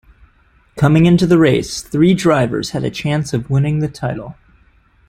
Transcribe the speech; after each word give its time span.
Coming 0.77 1.05
into 1.05 1.27
the 1.27 1.37
race, 1.37 1.83
three 1.83 2.15
drivers 2.15 2.71
had 2.71 2.83
a 2.83 2.89
chance 2.89 3.35
of 3.35 3.51
winning 3.51 3.81
the 3.81 3.87
title. 3.87 4.33